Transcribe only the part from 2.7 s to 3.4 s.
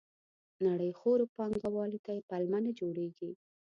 جوړېږي.